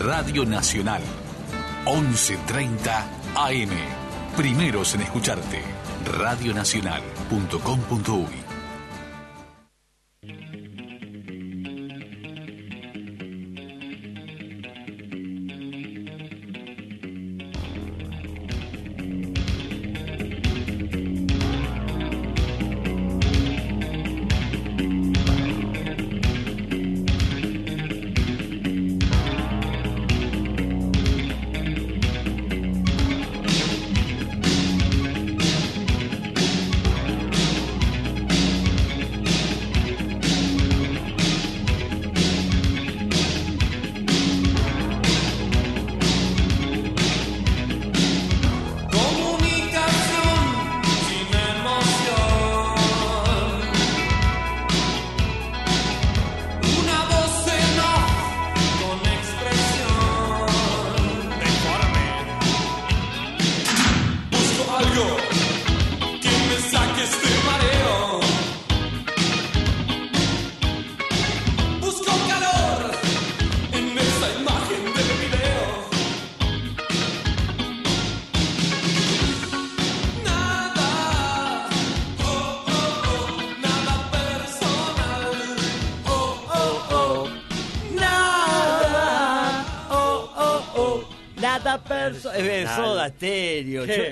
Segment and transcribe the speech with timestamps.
[0.00, 1.02] Radio Nacional.
[1.84, 3.04] 11.30
[3.36, 3.70] AM.
[4.34, 5.62] Primeros en escucharte.
[6.06, 8.49] Radionacional.com.uy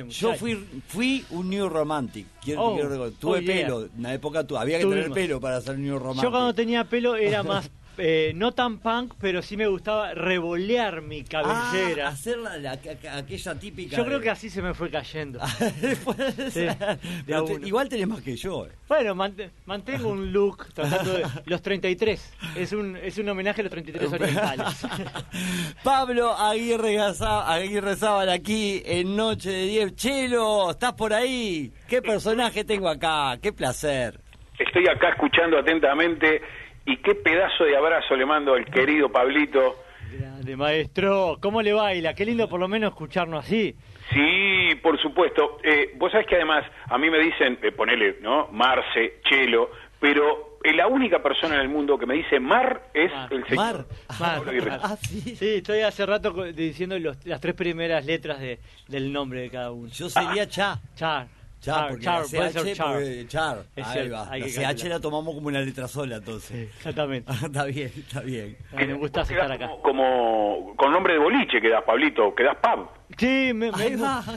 [0.08, 2.26] Yo, fui, fui un New Romantic.
[2.42, 5.78] Quiero, oh, tuve oh, pelo, en la época tu, había que tener pelo para ser
[5.78, 6.22] New Romantic.
[6.22, 11.02] Yo cuando tenía pelo era más eh, no tan punk, pero sí me gustaba revolear
[11.02, 12.08] mi cabellera.
[12.08, 13.96] Ah, hacer la, aquella típica.
[13.96, 15.38] Yo creo que así se me fue cayendo.
[17.64, 18.66] igual tenés más que yo.
[18.66, 18.70] Eh.
[18.88, 21.26] Bueno, mantengo un look tratando de.
[21.46, 22.34] Los 33.
[22.56, 24.86] Es un, es un homenaje a los 33 orientales.
[25.82, 27.96] Pablo Aguirre, Aguirre
[28.32, 29.96] aquí en Noche de 10.
[29.96, 31.72] Chelo, ¿estás por ahí?
[31.88, 33.38] ¿Qué personaje tengo acá?
[33.40, 34.20] Qué placer.
[34.58, 36.42] Estoy acá escuchando atentamente
[36.88, 39.76] y qué pedazo de abrazo le mando al querido Pablito.
[40.10, 42.14] Grande maestro, ¿cómo le baila?
[42.14, 43.76] Qué lindo por lo menos escucharnos así.
[44.10, 45.58] Sí, por supuesto.
[45.62, 48.48] Eh, vos sabés que además a mí me dicen, eh, ponele, ¿no?
[48.52, 53.12] Marce, Chelo, pero eh, la única persona en el mundo que me dice Mar es
[53.30, 53.86] el señor.
[54.18, 54.42] Mar.
[54.46, 54.80] Mar.
[54.82, 55.36] Ah, ¿sí?
[55.36, 59.90] sí, estoy hace rato diciendo las tres primeras letras de, del nombre de cada uno.
[59.90, 60.48] Yo sería ah.
[60.48, 60.80] Cha.
[60.94, 61.28] Cha.
[61.60, 63.02] Char, porque Char, la CH, Char.
[63.26, 63.64] Char.
[63.76, 64.36] Ahí va.
[64.36, 66.68] La CH la tomamos como una letra sola, entonces.
[66.76, 67.32] exactamente.
[67.44, 68.56] está bien, está bien.
[68.72, 69.70] me gusta estar acá.
[69.82, 72.88] Como, con nombre de boliche quedas, Pablito, quedas pub.
[73.16, 73.72] Sí, me,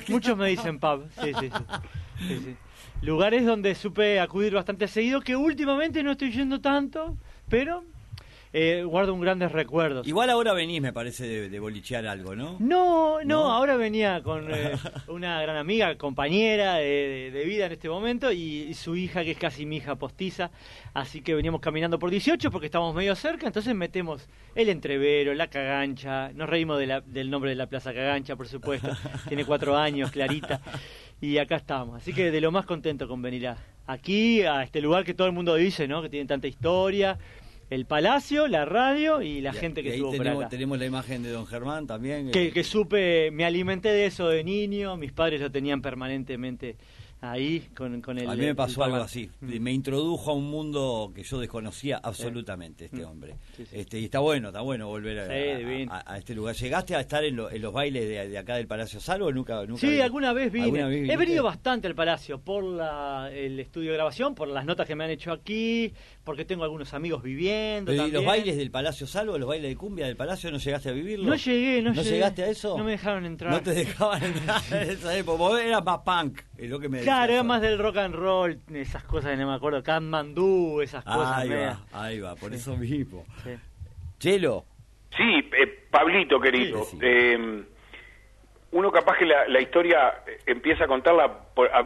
[0.08, 1.08] muchos me dicen pub.
[1.22, 2.40] Sí, sí, sí.
[2.40, 2.58] sí,
[3.02, 7.18] Lugares donde supe acudir bastante seguido, que últimamente no estoy yendo tanto,
[7.50, 7.84] pero
[8.54, 10.06] eh, guardo un grandes recuerdos.
[10.06, 12.58] Igual ahora venís, me parece, de, bolichear algo, ¿no?
[12.60, 14.74] No, no, ahora venía con eh,
[15.08, 19.66] una gran amiga, compañera de, vida en este momento y, su hija, que es casi
[19.66, 20.52] mi hija postiza.
[20.94, 25.48] Así que veníamos caminando por 18 porque estábamos medio cerca, entonces metemos el entrevero, la
[25.48, 28.90] cagancha, nos reímos del nombre de la Plaza Cagancha, por supuesto.
[29.30, 30.60] Tiene cuatro años, Clarita.
[31.22, 32.02] Y acá estamos.
[32.02, 33.48] Así que de lo más contento con venir
[33.88, 36.02] aquí, a este lugar que todo el mundo dice, ¿no?
[36.02, 37.18] Que tiene tanta historia
[37.72, 40.50] el palacio, la radio y la gente que estuvo tenemos, por acá.
[40.50, 42.30] tenemos la imagen de don Germán también.
[42.30, 46.76] Que, que, supe, me alimenté de eso de niño, mis padres lo tenían permanentemente
[47.22, 48.30] ahí con, con el...
[48.30, 49.60] A mí me pasó algo así, mm.
[49.60, 53.10] me introdujo a un mundo que yo desconocía absolutamente este mm.
[53.10, 53.36] hombre.
[53.72, 56.56] Este, y está bueno, está bueno volver a, este lugar.
[56.56, 60.34] ¿Llegaste a estar en, los bailes de, acá del Palacio Salvo nunca, nunca Sí, alguna
[60.34, 61.12] vez vine.
[61.12, 64.96] He venido bastante al Palacio por la, el estudio de grabación, por las notas que
[64.96, 65.94] me han hecho aquí,
[66.24, 67.94] porque tengo algunos amigos viviendo.
[67.94, 70.92] ¿Y los bailes del Palacio Salvo, los bailes de cumbia del Palacio, no llegaste a
[70.92, 71.30] vivirlo?
[71.30, 72.78] No llegué, no, ¿No llegaste a eso?
[72.78, 73.52] No me dejaron entrar.
[73.52, 75.38] No te dejaban entrar en esa época.
[75.38, 78.60] Vos eras más punk, es lo que me Claro, era más del rock and roll,
[78.74, 81.40] esas cosas que no me acuerdo, Kathmandu, esas cosas.
[81.40, 83.26] Ahí va, ahí va, por eso mismo.
[84.20, 84.64] Chelo.
[85.18, 86.86] Sí, eh, Pablito, querido.
[87.02, 87.64] Eh,
[88.72, 91.32] uno capaz que la, historia empieza a contarla,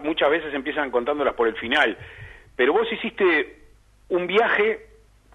[0.04, 1.98] muchas veces empiezan contándolas por el final,
[2.56, 3.64] pero vos hiciste
[4.10, 4.88] un viaje,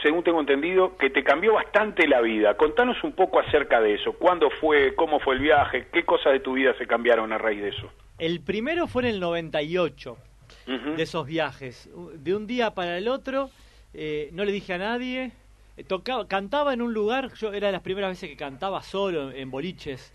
[0.02, 2.58] según tengo entendido, que te cambió bastante la vida.
[2.58, 4.12] Contanos un poco acerca de eso.
[4.12, 4.94] ¿Cuándo fue?
[4.94, 5.86] ¿Cómo fue el viaje?
[5.92, 7.90] ¿Qué cosas de tu vida se cambiaron a raíz de eso?
[8.20, 10.18] El primero fue en el 98,
[10.66, 11.88] de esos viajes.
[12.16, 13.48] De un día para el otro,
[13.94, 15.32] eh, no le dije a nadie.
[15.78, 19.32] Eh, tocaba, cantaba en un lugar, yo era de las primeras veces que cantaba solo
[19.32, 20.12] en boliches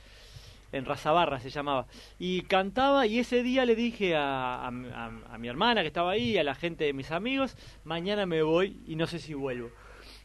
[0.72, 1.88] en Razabarra se llamaba.
[2.20, 6.44] Y cantaba y ese día le dije a, a, mi hermana que estaba ahí, a
[6.44, 9.72] la gente de mis amigos, mañana me voy y no sé si vuelvo.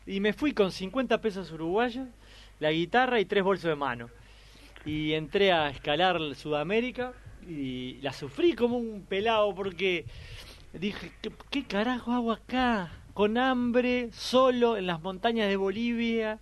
[0.07, 2.09] Y me fui con 50 pesos uruguayos
[2.59, 4.11] la guitarra y tres bolsos de mano.
[4.85, 7.15] Y entré a escalar Sudamérica
[7.49, 10.05] y la sufrí como un pelado porque
[10.73, 11.13] dije,
[11.51, 12.93] ¿qué, carajo hago acá?
[13.15, 16.39] Con hambre, solo en las montañas de Bolivia,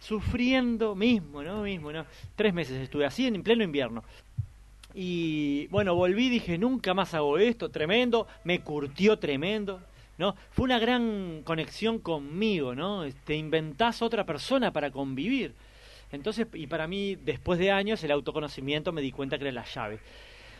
[0.00, 1.62] sufriendo, mismo, ¿no?
[1.62, 2.04] Mismo, ¿no?
[2.36, 4.02] Tres meses estuve así en pleno invierno.
[4.94, 9.80] Y bueno, volví, dije, nunca más hago esto, tremendo, me curtió tremendo,
[10.18, 10.34] ¿no?
[10.50, 13.04] Fue una gran conexión conmigo, ¿no?
[13.24, 15.54] Te inventás otra persona para convivir.
[16.12, 19.64] Entonces, y para mí, después de años, el autoconocimiento me di cuenta que era la
[19.64, 19.98] llave.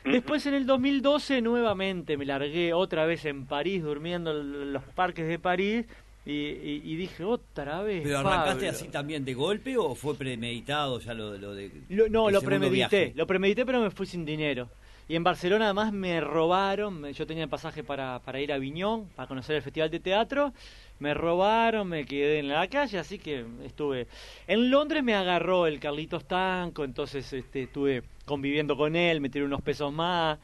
[0.05, 5.29] Después en el 2012 nuevamente me largué otra vez en París, durmiendo en los parques
[5.29, 5.87] de París,
[6.25, 8.03] y, dije otra vez.
[8.05, 11.71] ¿Pero arrancaste así también de golpe o fue premeditado ya lo, lo de.?
[11.89, 14.69] no, lo premedité, lo premedité, pero me fui sin dinero.
[15.13, 19.11] Y en Barcelona además me robaron, yo tenía el pasaje para, para ir a Viñón,
[19.15, 20.55] para conocer el Festival de Teatro,
[21.01, 24.07] me robaron, me quedé en la calle, así que estuve.
[24.47, 29.45] En Londres me agarró el Carlitos Tanco, entonces este, estuve conviviendo con él, me tiré
[29.45, 30.39] unos pesos más,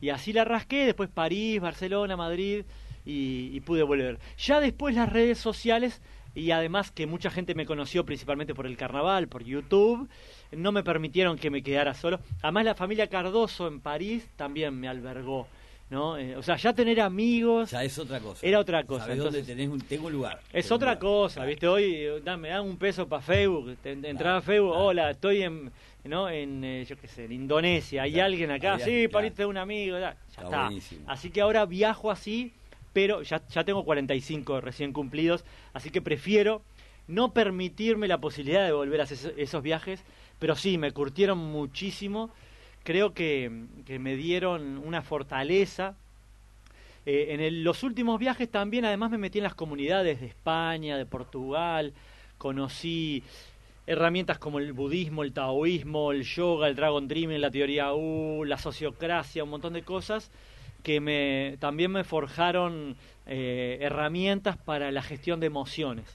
[0.00, 2.64] y así la rasqué, después París, Barcelona, Madrid,
[3.04, 4.18] y, pude volver.
[4.38, 6.00] Ya después las redes sociales,
[6.34, 10.08] y además que mucha gente me conoció principalmente por el carnaval, por YouTube,
[10.56, 12.20] no me permitieron que me quedara solo.
[12.42, 15.46] Además la familia Cardoso en París también me albergó.
[15.90, 16.16] ¿no?
[16.16, 17.70] Eh, o sea, ya tener amigos.
[17.70, 18.46] Ya es otra cosa.
[18.46, 19.04] Era otra cosa.
[19.04, 20.40] Sabés dónde tenés un, tengo un lugar.
[20.52, 21.68] Es otra cosa, ¿viste?
[21.68, 22.06] Hoy
[22.38, 23.76] me dan un peso para Facebook.
[23.84, 25.70] Entrar a Facebook, hola, estoy en,
[26.04, 26.28] ¿no?
[26.28, 28.02] En, eh, yo qué sé, en Indonesia.
[28.02, 28.78] ¿Hay alguien acá?
[28.78, 29.98] sí, pariste un amigo.
[29.98, 30.70] Ya, está.
[31.06, 32.52] Así que ahora viajo así,
[32.92, 35.44] pero ya, ya tengo 45 recién cumplidos.
[35.72, 36.62] Así que prefiero
[37.06, 40.02] no permitirme la posibilidad de volver a hacer esos viajes.
[40.38, 42.30] Pero sí, me curtieron muchísimo
[42.84, 43.50] creo que,
[43.98, 45.96] me dieron una fortaleza.
[47.06, 51.06] Eh, en los últimos viajes también, además, me metí en las comunidades de España, de
[51.06, 51.92] Portugal,
[52.38, 53.24] conocí
[53.86, 58.56] herramientas como el budismo, el taoísmo, el yoga, el dragon dreaming, la teoría U, la
[58.56, 60.30] sociocracia, un montón de cosas
[60.82, 62.96] que me, también me forjaron
[63.26, 66.06] eh, herramientas para la gestión de emociones.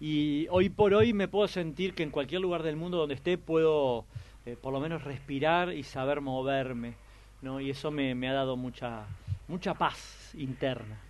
[0.00, 3.38] Y hoy por hoy me puedo sentir que en cualquier lugar del mundo donde esté
[3.38, 4.04] puedo
[4.46, 6.94] eh, por lo menos respirar y saber moverme,
[7.40, 7.60] ¿no?
[7.60, 9.06] Y eso me, ha dado mucha,
[9.48, 11.00] mucha paz interna.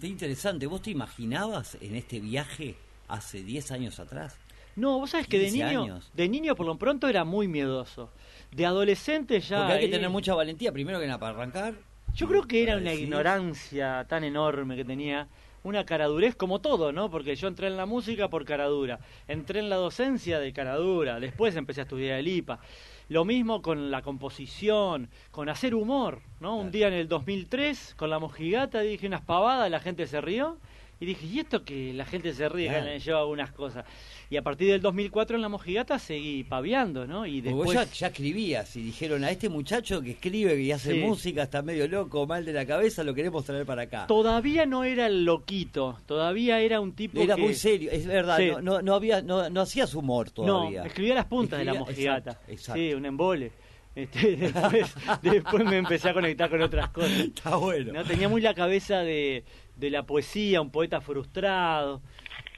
[0.00, 2.76] Qué interesante, ¿vos te imaginabas en este viaje
[3.08, 4.38] hace 10 años atrás?
[4.76, 8.10] No, vos sabés que de niño, de niño por lo pronto era muy miedoso.
[8.52, 9.58] De adolescente ya...
[9.58, 11.74] Porque hay que tener mucha valentía, primero que nada, para arrancar.
[12.14, 15.28] Yo creo que era una ignorancia tan enorme que tenía
[15.62, 17.10] una caradurez como todo, ¿no?
[17.10, 21.56] Porque yo entré en la música por caradura, entré en la docencia de caradura, después
[21.56, 22.60] empecé a estudiar el IPA.
[23.08, 26.56] Lo mismo con la composición, con hacer humor, ¿no?
[26.56, 30.58] Un día en el 2003, con la mojigata, dije unas pavadas, la gente se rió,
[31.00, 32.98] y dije, ¿y esto que la gente se ríe?
[32.98, 33.84] Yo algunas cosas.
[34.30, 37.24] Y a partir del 2004 en La Mojigata seguí paviando, ¿no?
[37.24, 37.72] Y después...
[37.72, 41.86] ya, ya, escribías y dijeron a este muchacho que escribe y hace música, está medio
[41.86, 44.06] loco, mal de la cabeza, lo queremos traer para acá.
[44.08, 48.82] Todavía no era el loquito, todavía era un tipo Era muy serio, es verdad, no,
[48.82, 50.80] no, había, no, no hacías humor todavía.
[50.80, 52.40] No, escribía las puntas de La Mojigata.
[52.56, 53.52] Sí, un embole.
[53.94, 57.10] Este, después, después me empecé a conectar con otras cosas.
[57.18, 57.92] Está bueno.
[57.92, 58.04] ¿no?
[58.04, 59.44] Tenía muy la cabeza de,
[59.78, 62.02] de la poesía, un poeta frustrado.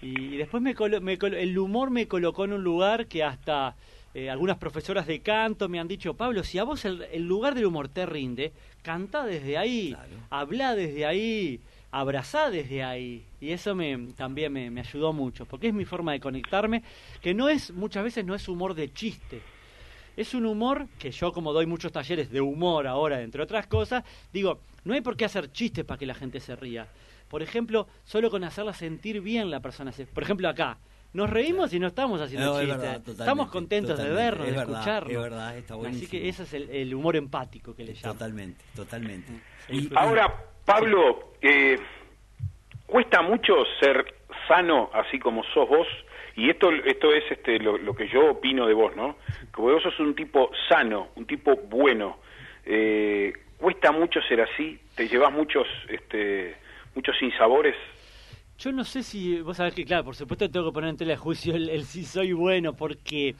[0.02, 0.74] Y, después me,
[1.38, 3.76] el humor me colocó en un lugar que hasta
[4.14, 7.66] eh, algunas profesoras de canto me han dicho, Pablo, si a vos el, lugar del
[7.66, 9.94] humor te rinde, canta desde ahí,
[10.30, 11.60] habla desde ahí,
[11.90, 13.26] abrazá desde ahí.
[13.40, 16.82] Y eso me, también me, me ayudó mucho, porque es mi forma de conectarme,
[17.20, 19.42] que no es, muchas veces no es humor de chiste.
[20.16, 24.04] Es un humor que yo, como doy muchos talleres de humor ahora, entre otras cosas,
[24.32, 26.86] digo, no hay por qué hacer chistes para que la gente se ría
[27.30, 29.92] por ejemplo, solo con hacerla sentir bien la persona.
[30.12, 30.76] Por ejemplo, acá.
[31.12, 33.08] Nos reímos y no estamos haciendo chistes.
[33.08, 35.12] estamos contentos de vernos, de escucharnos.
[35.12, 38.12] Es verdad, está Así que ese es el, humor empático que le llamo.
[38.12, 39.32] Totalmente, totalmente.
[39.68, 40.32] Y, Ahora,
[40.64, 41.78] Pablo, eh,
[42.86, 44.04] cuesta mucho ser
[44.46, 45.86] sano así como sos vos.
[46.40, 49.16] Y esto, esto es este, lo, que yo opino de vos, ¿no?
[49.54, 52.16] Que vos sos un tipo sano, un tipo bueno.
[52.64, 54.80] Eh, cuesta mucho ser así.
[54.94, 56.56] Te llevas muchos este,
[56.94, 57.76] muchos sinsabores.
[58.56, 61.10] Yo no sé si, vos sabés que, claro, por supuesto tengo que poner en tela
[61.10, 63.34] de juicio el, si soy bueno, porque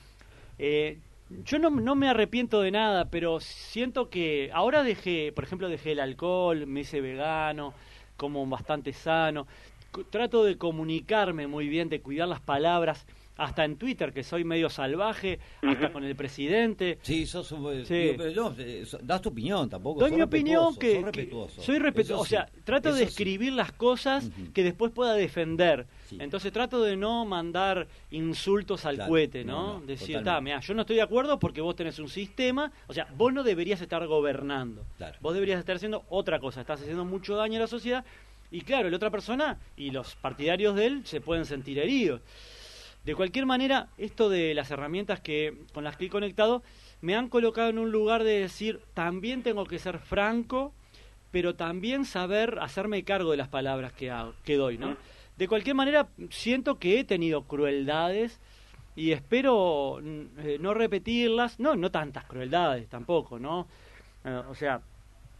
[0.58, 0.98] eh,
[1.46, 5.92] yo no, no, me arrepiento de nada, pero siento que ahora dejé, por ejemplo, dejé
[5.92, 7.72] el alcohol, me hice vegano,
[8.18, 9.46] como bastante sano,
[10.10, 13.06] trato de comunicarme muy bien, de cuidar las palabras
[13.40, 16.98] hasta en Twitter, que soy medio salvaje, hasta con el presidente.
[17.00, 18.12] Sí, sos un, sí.
[18.16, 20.00] Pero eh, das tu opinión tampoco.
[20.00, 21.02] Doy mi opinión que,
[21.58, 22.20] soy respetuoso.
[22.22, 25.86] o sea, trato de escribir las cosas que después pueda defender.
[26.18, 29.80] Entonces trato de no mandar insultos al cohete, ¿no?
[29.80, 33.08] Decir, está, mira, yo no estoy de acuerdo porque vos tenés un sistema, o sea,
[33.16, 34.84] vos no deberías estar gobernando.
[35.20, 38.04] Vos deberías estar haciendo otra cosa, estás haciendo mucho daño a la sociedad
[38.50, 42.20] y claro, la otra persona y los partidarios de él se pueden sentir heridos.
[43.04, 46.62] De cualquier manera, esto de las herramientas que con las que he conectado
[47.00, 50.74] me han colocado en un lugar de decir, también tengo que ser franco,
[51.30, 54.12] pero también saber hacerme cargo de las palabras que,
[54.44, 54.96] que doy, ¿no?
[55.38, 58.38] De cualquier manera, siento que he tenido crueldades
[58.94, 63.66] y espero eh, no repetirlas, no, no tantas crueldades tampoco, ¿no?
[64.24, 64.82] Eh, o sea,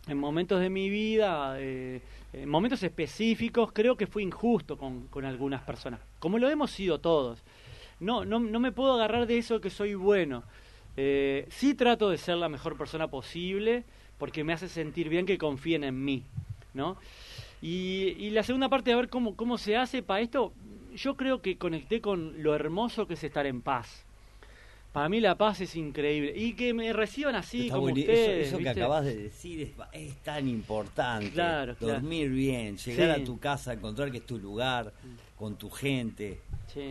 [0.07, 2.01] en momentos de mi vida, eh,
[2.33, 7.01] en momentos específicos, creo que fui injusto con, con algunas personas, como lo hemos sido
[7.01, 7.43] todos.
[7.99, 10.43] No, no, no me puedo agarrar de eso que soy bueno.
[10.97, 13.85] Eh, sí trato de ser la mejor persona posible
[14.19, 16.25] porque me hace sentir bien que confíen en mí,
[16.75, 16.97] ¿no?
[17.63, 20.53] Y, y la segunda parte, a ver cómo, cómo se hace para esto,
[20.95, 24.05] yo creo que conecté con lo hermoso que es estar en paz.
[24.93, 26.33] Para mí la paz es increíble.
[26.35, 28.49] Y que me reciban así como ustedes.
[28.49, 31.31] Eso, que acabas de decir es, tan importante.
[31.79, 34.93] Dormir bien, llegar a tu casa, encontrar que es tu lugar,
[35.37, 36.41] con tu gente.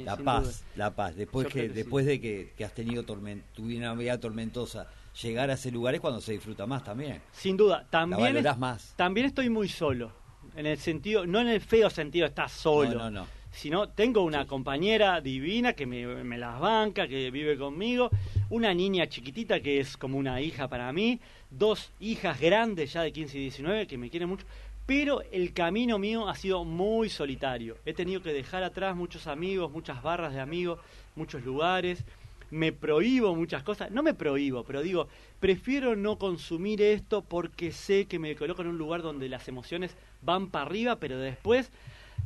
[0.05, 1.15] la paz, la paz.
[1.15, 4.87] Después que, después de que, has tenido torment, tu una vida tormentosa,
[5.21, 7.21] llegar a ese lugar es cuando se disfruta más también.
[7.33, 7.85] Sin duda.
[7.89, 8.93] También, más.
[8.95, 10.13] también estoy muy solo.
[10.55, 12.91] En el sentido, no en el feo sentido, estás solo.
[12.91, 18.09] No, no, no sino tengo una compañera divina que me, las banca, que vive conmigo,
[18.49, 23.11] una niña chiquitita que es como una hija para mí, dos hijas grandes ya de
[23.11, 24.45] 15 y 19 que me quieren mucho,
[24.85, 27.77] pero el camino mío ha sido muy solitario.
[27.85, 30.79] He tenido que dejar atrás muchos amigos, muchas barras de amigos,
[31.15, 32.03] muchos lugares.
[32.49, 33.91] Me prohíbo muchas cosas.
[33.91, 35.07] No me prohíbo, pero digo,
[35.39, 39.95] prefiero no consumir esto porque sé que me coloco en un lugar donde las emociones
[40.23, 41.71] van para arriba, pero después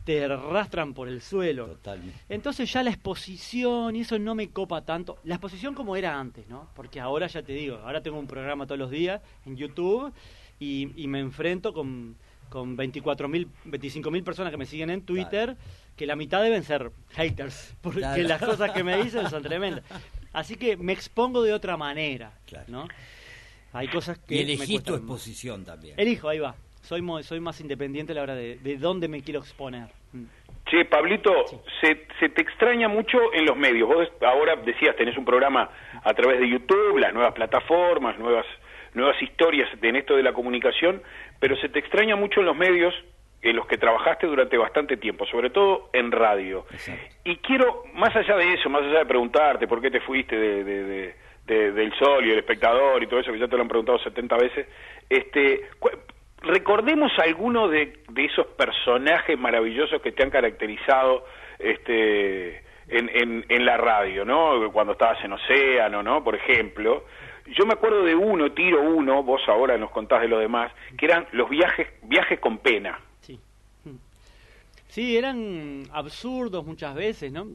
[0.04, 1.68] te arrastran por el suelo.
[1.68, 2.20] Totalmente.
[2.30, 5.18] Entonces ya la exposición y eso no me copa tanto.
[5.24, 6.70] La exposición como era antes, ¿no?
[6.76, 10.14] Porque ahora ya te digo, ahora tengo un programa todos los días en YouTube
[10.60, 12.16] y, me enfrento con,
[12.50, 15.58] con 24.000, 25.000 personas que me siguen en Twitter,
[15.98, 19.84] que la mitad deben ser haters, porque las cosas que me dicen son tremendas.
[20.32, 22.32] Así que me expongo de otra manera,
[22.68, 22.88] ¿no?
[23.74, 24.36] Hay cosas que...
[24.36, 26.00] Y elegís tu exposición también.
[26.00, 29.40] Elijo, ahí va soy, soy más independiente a la hora de, de dónde me quiero
[29.40, 29.88] exponer.
[30.12, 30.26] Mm.
[30.66, 31.32] Che, Pablito,
[31.82, 33.88] se, se te extraña mucho en los medios.
[33.88, 35.70] Vos ahora decías, tenés un programa
[36.04, 38.46] a través de YouTube, las nuevas plataformas, nuevas,
[38.94, 41.02] nuevas historias en esto de la comunicación,
[41.40, 42.94] pero se te extraña mucho en los medios
[43.42, 46.66] en los que trabajaste durante bastante tiempo, sobre todo en radio.
[47.26, 50.64] Y quiero, más allá de eso, más allá de preguntarte por qué te fuiste de,
[50.64, 53.68] de, de, del Sol y el espectador y todo eso, que ya te lo han
[53.68, 54.68] preguntado 70 veces,
[55.10, 55.68] este,
[56.44, 61.26] recordemos algunos de, esos personajes maravillosos que te han caracterizado
[61.58, 62.58] este,
[62.88, 64.72] en, en, la radio, ¿no?
[64.72, 66.24] Cuando estabas en Océano, ¿no?
[66.24, 67.06] Por ejemplo.
[67.46, 71.06] Yo me acuerdo de uno, tiro uno, vos ahora nos contás de los demás, que
[71.06, 73.00] eran los viajes, viajes con pena.
[73.20, 73.40] Sí.
[74.88, 77.48] Sí, eran absurdos muchas veces, ¿no?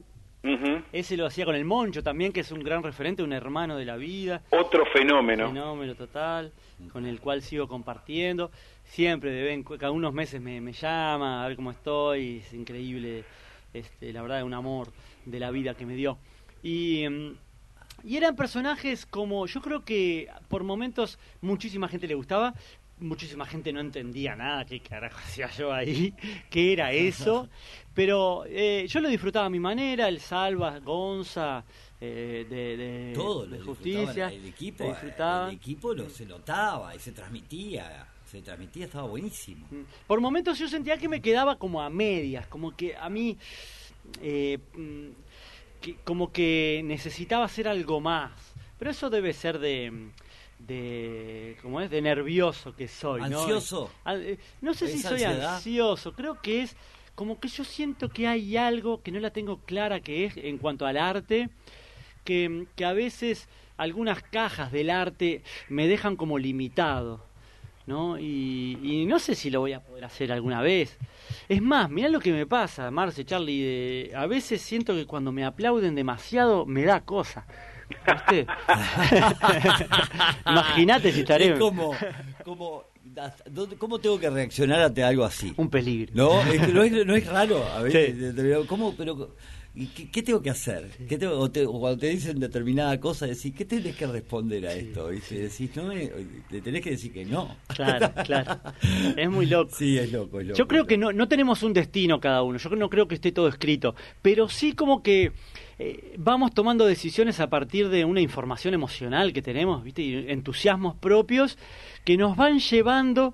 [0.91, 3.85] Ese lo hacía con el Moncho también, que es un gran referente, un hermano de
[3.85, 4.41] la vida.
[4.51, 5.47] Otro fenómeno.
[5.49, 6.51] Fenómeno total,
[6.91, 8.49] con el cual sigo compartiendo.
[8.85, 12.37] Siempre, de vez, cada unos meses me, me, llama a ver cómo estoy.
[12.37, 13.25] Es increíble,
[13.73, 14.87] este, la verdad, un amor
[15.25, 16.17] de la vida que me dio.
[16.63, 17.35] Y, mm,
[18.03, 22.53] y eran personajes como, yo creo que por momentos muchísima gente le gustaba,
[22.99, 26.13] muchísima gente no entendía nada, qué carajo hacía yo ahí,
[26.49, 27.49] qué era eso,
[27.93, 31.63] pero eh, yo lo disfrutaba a mi manera, el Salva, Gonza,
[31.99, 37.11] eh, de, de, Todo, de justicia, el equipo, el equipo lo, se notaba y se
[37.11, 39.67] transmitía, se transmitía, estaba buenísimo.
[39.69, 39.81] Mm.
[40.07, 43.37] Por momentos yo sentía que me quedaba como a medias, como que a mí...
[44.21, 45.09] Eh, mm,
[46.03, 48.31] como que necesitaba hacer algo más,
[48.77, 50.09] pero eso debe ser de
[50.59, 51.89] de ¿cómo es?
[51.89, 53.89] de nervioso que soy, ansioso.
[54.05, 54.13] ¿no?
[54.13, 56.75] Eh, no sé si soy ansioso, creo que es
[57.15, 60.57] como que yo siento que hay algo que no la tengo clara que es en
[60.57, 61.49] cuanto al arte,
[62.23, 67.27] que, que a veces algunas cajas del arte me dejan como limitado.
[67.87, 68.19] ¿no?
[68.19, 70.95] Y, y, no sé si lo voy a poder hacer alguna vez.
[71.47, 75.43] Es más, mirá lo que me pasa, Marce, Charlie, a veces siento que cuando me
[75.43, 77.47] aplauden demasiado me da cosa.
[80.45, 81.57] Imagínate si estaré.
[81.57, 81.95] ¿Cómo,
[82.43, 82.83] cómo,
[83.99, 85.53] tengo que reaccionar ante algo así?
[85.57, 86.11] Un peligro.
[86.13, 87.65] No, es no, es, raro.
[87.65, 88.35] A veces,
[88.67, 89.35] ¿cómo, pero,
[89.75, 90.89] ¿y qué, tengo que hacer?
[91.07, 95.11] ¿Qué tengo, o, cuando te dicen determinada cosa, decís, ¿qué tenés que responder a esto?
[95.11, 96.11] Y si decís, no, eh,
[96.49, 97.55] le tenés que decir que no.
[97.67, 98.59] Claro, claro.
[99.17, 99.75] Es muy loco.
[99.75, 102.59] Sí, es loco, es loco Yo creo que no, no tenemos un destino cada uno.
[102.59, 103.95] Yo no creo que esté todo escrito.
[104.21, 105.31] Pero sí como que
[105.81, 110.01] eh, vamos tomando decisiones a partir de una información emocional que tenemos, ¿viste?
[110.01, 111.57] Y entusiasmos propios
[112.03, 113.33] que nos van llevando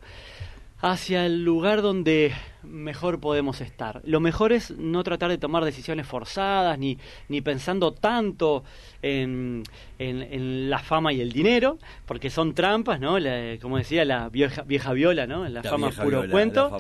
[0.80, 2.34] hacia el lugar donde
[2.65, 4.01] mejor podemos estar.
[4.05, 6.98] Lo mejor es no tratar de tomar decisiones forzadas ni,
[7.29, 8.63] ni pensando tanto
[9.01, 9.63] en,
[10.00, 13.17] en, la fama y el dinero, porque son trampas, ¿no?
[13.62, 15.48] como decía la vieja, vieja viola, ¿no?
[15.48, 16.77] La, fama, puro cuento,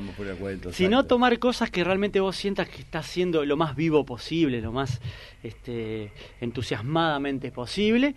[0.71, 4.71] sino tomar cosas que realmente vos sientas que estás siendo lo más vivo posible, lo
[4.71, 5.01] más
[5.43, 6.11] este,
[6.41, 8.15] entusiasmadamente posible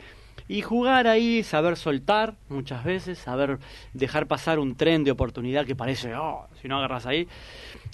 [0.48, 3.58] y jugar ahí, saber soltar muchas veces, saber
[3.92, 7.28] dejar pasar un tren de oportunidad que parece, oh, si no agarras ahí,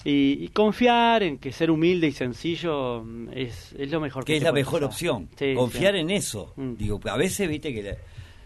[0.05, 4.37] y, confiar en que ser humilde y sencillo mm, es, es lo mejor que, que
[4.37, 5.29] es la mejor opción.
[5.55, 6.53] confiar en eso.
[6.55, 6.75] Mm.
[6.75, 7.97] Digo, a veces viste que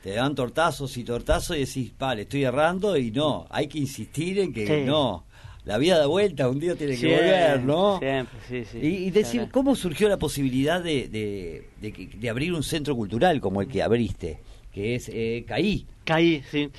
[0.01, 4.39] te dan tortazos y tortazos y decís, vale, estoy errando y no, hay que insistir
[4.39, 5.25] en que no
[5.65, 7.99] la vida da vuelta, un día tiene que volver, ¿no?
[7.99, 8.77] Siempre, sí, sí.
[8.79, 11.65] Y, decir, ¿cómo surgió la posibilidad de, de,
[12.17, 14.39] de, abrir un centro cultural como el que abriste?
[14.73, 15.85] Que es eh, Caí.
[16.09, 16.71] Caí, sí.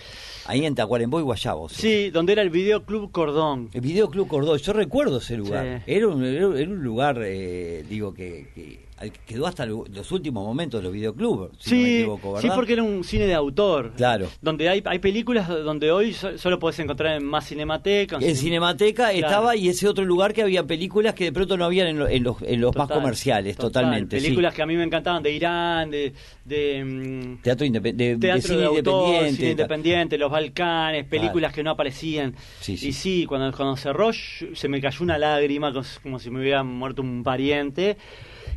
[0.47, 1.69] Ahí en Tacuarembó y Guayabo.
[1.69, 2.11] Sí.
[2.11, 3.71] donde era el Videoclub Cordón.
[3.73, 5.85] El Videoclub Cordón, yo recuerdo ese lugar.
[5.87, 8.89] Era, un, era, un lugar, eh, digo, que
[9.27, 12.49] quedó hasta los últimos momentos de los videoclubs, si sí, no me equivoco, ¿verdad?
[12.49, 13.93] Sí, porque era un cine de autor.
[13.97, 14.29] Claro.
[14.43, 18.19] Donde hay, hay películas donde hoy solo puedes encontrar en más Cinemateca.
[18.21, 21.89] En Cinemateca estaba y ese otro lugar que había películas que de pronto no habían
[21.89, 24.17] en, los, en los más comerciales, totalmente.
[24.19, 26.13] Películas que a mí me encantaban, de Irán, de...
[26.45, 28.83] de mm, teatro, de, teatro de,
[29.29, 29.37] independiente.
[29.37, 32.35] Cine independiente, los Balcanes, películas que no aparecían.
[32.67, 35.73] y sí, cuando, cuando cerró se me cayó una lágrima
[36.03, 37.97] como si me hubiera muerto un pariente.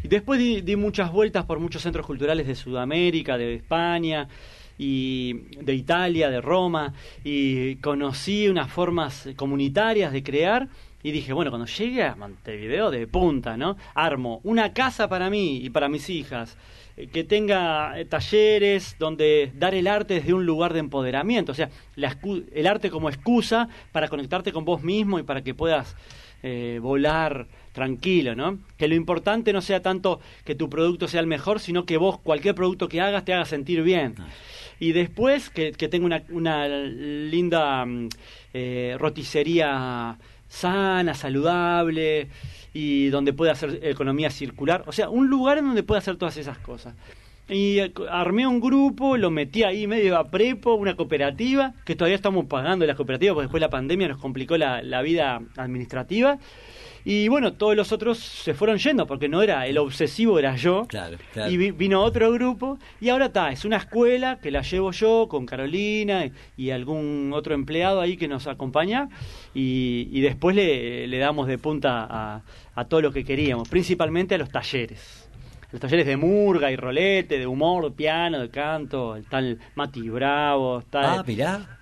[0.03, 4.27] Y después di, muchas vueltas por muchos centros culturales de Sudamérica, de España
[4.77, 6.93] y de Italia, de Roma,
[7.23, 10.67] y conocí unas formas comunitarias de crear.
[11.03, 13.77] Y dije, bueno, cuando llegue a Montevideo de punta, ¿no?
[13.93, 16.57] Armo una casa para mí y para mis hijas,
[17.11, 21.69] que tenga eh, talleres donde dar el arte desde un lugar de empoderamiento, o sea,
[21.95, 25.95] el arte como excusa para conectarte con vos mismo y para que puedas
[26.43, 28.59] eh, volar tranquilo, ¿no?
[28.77, 32.19] Que lo importante no sea tanto que tu producto sea el mejor, sino que vos,
[32.19, 34.15] cualquier producto que hagas, te haga sentir bien.
[34.19, 34.27] Ah.
[34.79, 38.09] Y después que, tenga una, una linda mm,
[38.53, 40.17] eh, roticería
[40.49, 42.27] sana, saludable
[42.73, 44.83] y donde pueda hacer economía circular.
[44.87, 46.95] O sea, un lugar en donde pueda hacer todas esas cosas.
[47.47, 52.15] Y eh, armé un grupo, lo metí ahí medio a prepo, una cooperativa, que todavía
[52.15, 56.39] estamos pagando las cooperativas, porque después la pandemia nos complicó la, la vida administrativa.
[57.05, 60.85] Y bueno, todos los otros se fueron yendo porque no era el obsesivo, era yo.
[60.87, 61.17] Claro,
[61.49, 65.45] Y vino otro grupo y ahora está, es una escuela que la llevo yo con
[65.45, 69.09] Carolina y, algún otro empleado ahí que nos acompaña
[69.53, 72.41] y, y después le, le, damos de punta a,
[72.73, 75.23] a todo lo que queríamos, principalmente a los talleres
[75.73, 80.07] los talleres de murga y rolete, de humor, de piano, de canto, el tal Mati
[80.07, 81.79] Bravo, está Ah, mirá.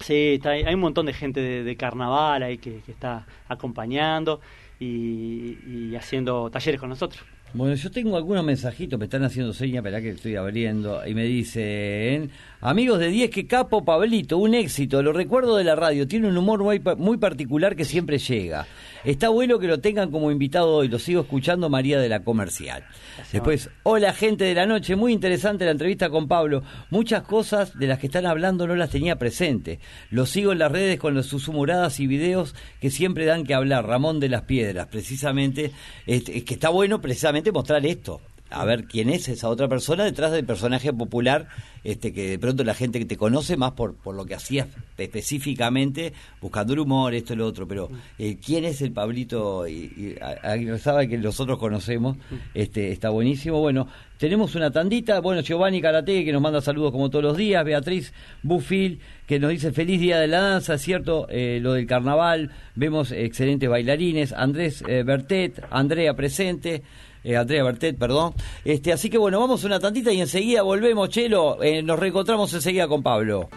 [0.00, 4.40] Sí, está, hay un montón de gente de, carnaval ahí que, que, está acompañando
[4.78, 7.24] y, haciendo talleres con nosotros.
[7.54, 11.22] Bueno, yo tengo algunos mensajitos, me están haciendo señas, para que estoy abriendo, y me
[11.22, 16.26] dicen, amigos de 10, que capo Pablito, un éxito, lo recuerdo de la radio, tiene
[16.26, 18.66] un humor muy, muy particular que siempre llega.
[19.04, 22.84] Está bueno que lo tengan como invitado hoy, lo sigo escuchando María de la Comercial.
[23.32, 26.64] Después, hola gente de la noche, muy interesante la entrevista con Pablo.
[26.90, 29.78] Muchas cosas de las que están hablando no las tenía presente.
[30.10, 33.86] Lo sigo en las redes con sus humoradas y videos que siempre dan que hablar.
[33.86, 35.70] Ramón de las Piedras, precisamente,
[36.06, 40.30] es que está bueno precisamente mostrar esto a ver quién es esa otra persona detrás
[40.32, 41.48] del personaje popular
[41.82, 44.68] este que de pronto la gente que te conoce más por, por lo que hacías
[44.96, 50.16] específicamente buscando el humor esto y lo otro pero eh, quién es el Pablito y,
[50.54, 52.16] y sabe que nosotros conocemos
[52.54, 53.60] este está buenísimo.
[53.60, 55.20] Bueno tenemos una tandita.
[55.20, 57.64] Bueno Giovanni Karate que nos manda saludos como todos los días.
[57.64, 62.50] Beatriz Bufil que nos dice feliz día de la danza cierto eh, lo del carnaval.
[62.74, 64.32] Vemos excelentes bailarines.
[64.32, 66.82] Andrés eh, Bertet Andrea presente
[67.24, 68.34] eh, Andrea Bertet, perdón.
[68.64, 71.62] Este, así que bueno, vamos una tantita y enseguida volvemos, Chelo.
[71.62, 73.48] Eh, nos reencontramos enseguida con Pablo.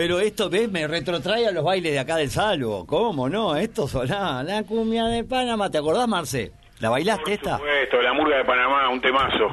[0.00, 0.70] Pero esto, ¿ves?
[0.70, 2.86] Me retrotrae a los bailes de acá del Salvo.
[2.86, 3.54] ¿Cómo no?
[3.54, 5.70] Esto sonaba la cumbia de Panamá.
[5.70, 6.52] ¿Te acordás, Marce?
[6.80, 7.58] ¿La bailaste esta?
[7.58, 9.42] Por supuesto, la murga de Panamá, un temazo.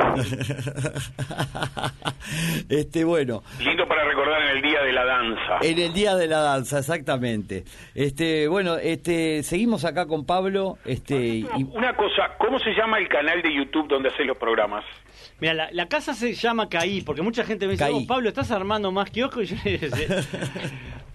[2.69, 3.43] este, bueno.
[3.59, 5.57] Lindo para recordar en el Día de la Danza.
[5.61, 7.65] En el Día de la Danza, exactamente.
[7.93, 10.77] Este, bueno, este, seguimos acá con Pablo.
[10.85, 14.85] Este, Una cosa, ¿cómo se llama el canal de YouTube donde haces los programas?
[15.41, 18.89] Mira, la, casa se llama Caí, porque mucha gente me dice, oh, Pablo, ¿estás armando
[18.93, 19.41] más kiosco?
[19.41, 19.79] Y yo le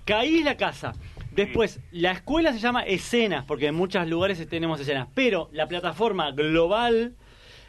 [0.05, 0.93] Caí la casa.
[1.35, 6.31] Después, la escuela se llama Escenas, porque en muchos lugares tenemos escenas, pero la plataforma
[6.33, 7.15] global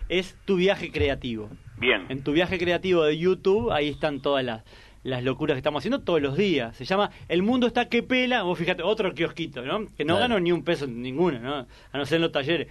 [0.09, 1.49] es tu viaje creativo.
[1.77, 2.05] Bien.
[2.09, 4.63] En tu viaje creativo de YouTube, ahí están todas las,
[5.03, 6.75] las locuras que estamos haciendo todos los días.
[6.75, 8.43] Se llama El mundo está que pela.
[8.43, 9.87] Vos fíjate, otro kiosquito, ¿no?
[9.95, 11.67] Que no gano ni un peso ninguno, ¿no?
[11.91, 12.67] A no ser en los talleres.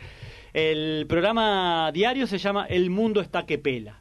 [0.53, 3.99] El programa diario se llama El mundo está que pela.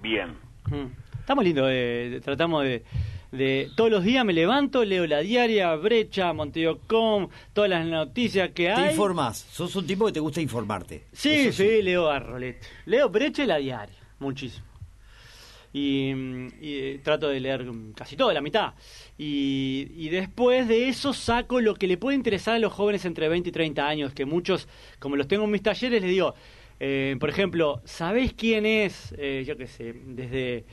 [0.00, 0.34] Bien.
[0.68, 0.86] Mm.
[1.20, 2.84] Estamos lindos, eh, tratamos de
[3.34, 8.70] de todos los días me levanto, leo la diaria, Brecha, Montevideo.com, todas las noticias que
[8.70, 8.86] hay.
[8.86, 11.04] Te informás, sos un tipo que te gusta informarte.
[11.12, 12.22] Sí, sí, leo a
[12.86, 14.66] Leo Brecha y la diaria, muchísimo.
[15.72, 16.12] Y,
[16.62, 17.66] eh, trato de leer
[17.96, 18.74] casi todo, la mitad.
[19.18, 23.48] Y, después de eso saco lo que le puede interesar a los jóvenes entre 20
[23.48, 24.68] y 30 años, que muchos,
[25.00, 26.34] como los tengo en mis talleres, les digo,
[26.78, 29.12] eh, por ejemplo, ¿sabés quién es?
[29.18, 30.64] Eh, yo qué sé, desde...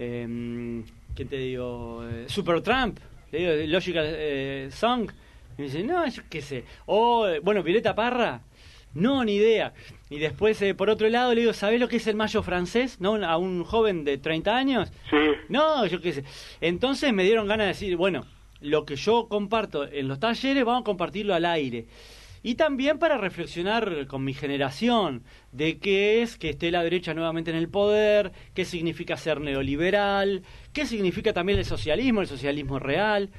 [0.00, 0.82] Em,
[1.20, 2.02] ¿qué te digo?
[2.10, 2.98] Eh, Super Trump,
[3.30, 5.10] le digo, Logical eh, Song.
[5.58, 6.64] Y me dice, no, yo qué sé.
[6.86, 8.40] O, eh, bueno, Violeta Parra.
[8.94, 9.74] No, ni idea.
[10.08, 13.02] Y después, por otro lado, le digo, ¿sabés lo que es el mayo francés?
[13.02, 13.16] ¿No?
[13.16, 14.92] A un joven de 30 años.
[15.10, 15.16] Sí.
[15.50, 16.24] No, yo qué sé.
[16.62, 18.24] Entonces me dieron ganas de decir, bueno,
[18.62, 21.86] lo que yo comparto en los talleres, vamos a compartirlo al aire
[22.42, 25.22] y también para reflexionar con mi generación
[25.52, 30.42] de qué es que esté la derecha nuevamente en el poder, qué significa ser neoliberal,
[30.72, 33.30] qué significa también el socialismo, el socialismo real.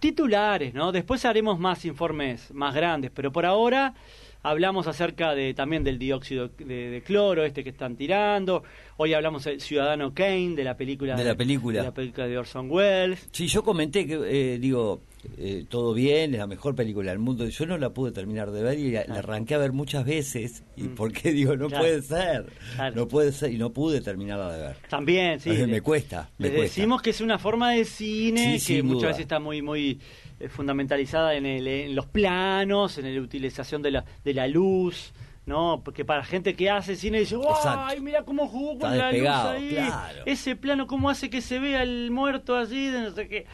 [0.00, 0.92] Titulares, ¿no?
[0.92, 3.94] Después haremos más informes más grandes, pero por ahora
[4.42, 8.62] hablamos acerca de también del dióxido de, cloro este que están tirando.
[8.98, 12.38] Hoy hablamos del Ciudadano Kane de la película de la película de, la película de
[12.38, 13.26] Orson Welles.
[13.32, 15.00] Sí, yo comenté que eh, digo
[15.38, 17.46] eh, todo bien, es la mejor película del mundo.
[17.48, 20.62] Yo no la pude terminar de ver y la, arranqué a ver muchas veces.
[20.76, 20.94] ¿Y mm.
[20.94, 22.46] por qué digo, no puede ser?
[22.94, 24.76] No puede ser y no pude terminarla de ver.
[24.88, 25.50] También, sí.
[25.50, 26.30] me cuesta.
[26.38, 30.00] Me decimos que es una forma de cine que muchas veces está muy, muy
[30.38, 35.12] eh, fundamentalizada en, el, en los planos, en la utilización de la, de la luz.
[35.46, 35.80] ¿no?
[35.84, 39.78] Porque para gente que hace cine dice, ¡ay, mira cómo jugó con la luz ahí!
[40.24, 43.46] Ese plano, cómo hace que se vea el muerto allí, no sé qué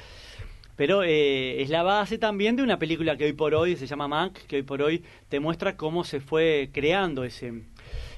[0.77, 4.09] pero eh, es la base también de una película que hoy por hoy se llama
[4.09, 7.63] Mank, que hoy por hoy te muestra cómo se fue creando ese,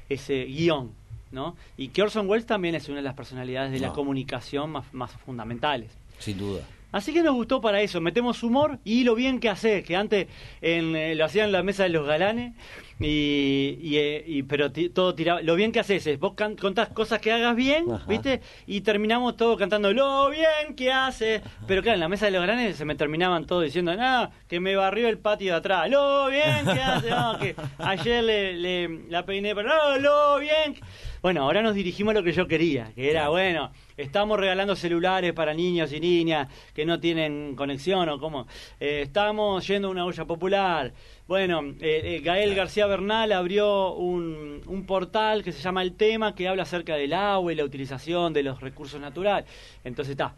[0.09, 0.93] ese guion,
[1.33, 1.57] ¿no?
[1.77, 5.13] Y que Orson Welles también es una de las personalidades de la comunicación más, más
[5.13, 5.91] fundamentales.
[6.19, 6.63] Sin duda.
[6.95, 10.29] Así que nos gustó para eso, metemos humor y lo bien que hace, que antes
[10.63, 12.53] en, eh, lo hacían en la mesa de los galanes,
[13.01, 17.33] y, y, eh, pero todo tiraba, lo bien que haces es, vos contás cosas que
[17.33, 18.43] hagas bien, ¿viste?
[18.69, 22.43] Y terminamos todo cantando lo bien que haces, pero claro, en la mesa de los
[22.43, 26.29] galanes se me terminaban todos diciendo, no, que me barrió el patio de atrás, lo
[26.29, 30.77] bien que hace, no, que ayer le, la peiné, pero no, lo bien.
[31.25, 35.33] Bueno, ahora nos dirigimos a lo que yo quería, que era, bueno, estamos regalando celulares
[35.33, 38.47] para niños y niñas que no tienen conexión o cómo.
[38.79, 40.93] Eh, estamos yendo a una olla popular.
[41.27, 46.35] Bueno, eh, eh, Gael García Bernal abrió un, un, portal que se llama El Tema,
[46.35, 49.49] que habla acerca del agua y la utilización de los recursos naturales.
[49.83, 50.35] Entonces está,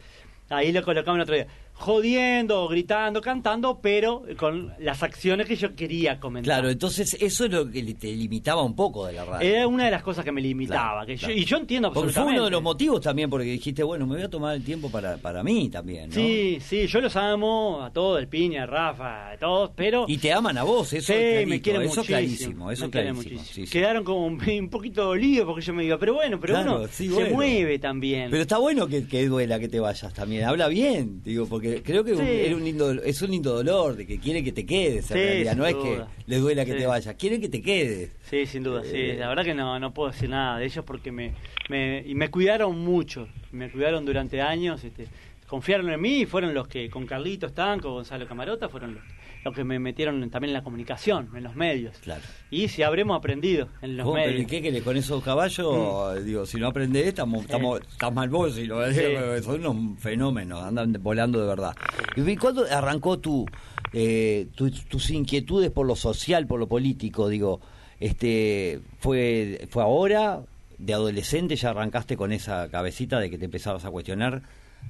[0.50, 5.74] ahí lo colocamos el otro día jodiendo, gritando, cantando, pero con las acciones que yo
[5.74, 6.44] quería comentar.
[6.44, 9.48] Claro, entonces eso es lo que te limitaba un poco de la radio.
[9.48, 11.04] Era una de las cosas que me limitaba.
[11.04, 11.94] que y yo entiendo absolutamente.
[11.94, 14.64] Porque fue uno de los motivos también, porque dijiste, bueno, me voy a tomar el
[14.64, 16.08] tiempo para, para mí también.
[16.08, 16.14] ¿no?
[16.14, 20.06] Sí, sí, yo los amo a todos, el Piña, a Rafa, a todos, pero.
[20.08, 22.70] Y te aman a vos, eso sí, me quieren eso clarísimo.
[22.70, 23.42] Eso clarísimo.
[23.44, 27.30] Sí, Quedaron como un, poquito dolidos porque yo me digo, pero bueno, pero uno se
[27.30, 28.30] mueve también.
[28.30, 30.44] Pero está bueno que, que duela que te vayas también.
[30.44, 34.42] Habla bien, digo, porque creo que un lindo, es un lindo dolor de que quiere
[34.42, 37.48] que te quedes en realidad, no es que le duela que te vayas, quieren que
[37.48, 38.10] te quedes.
[38.28, 40.84] Sí, sin duda, sí, eh, la verdad que no, no puedo decir nada de ellos
[40.84, 41.34] porque me,
[41.68, 45.06] me, y me cuidaron mucho, me cuidaron durante años, este,
[45.46, 49.04] confiaron en mí y fueron los que, con Carlitos Tanco, Gonzalo Camarota, fueron los
[49.46, 51.96] los que me metieron también en la comunicación, en los medios.
[51.98, 52.22] Claro.
[52.50, 54.42] Y si habremos aprendido en los medios.
[54.42, 56.18] ¿y qué que con esos caballos?
[56.18, 56.24] Mm.
[56.24, 58.80] Digo, si no aprendés, estamos, estamos, estás mal vos, si lo
[59.42, 61.76] son unos fenómenos, andan volando de verdad.
[62.16, 63.46] ¿Y cuándo arrancó tu,
[63.92, 67.28] eh, tus inquietudes por lo social, por lo político?
[67.28, 67.60] Digo,
[68.00, 70.42] este fue, fue ahora,
[70.78, 74.42] de adolescente ya arrancaste con esa cabecita de que te empezabas a cuestionar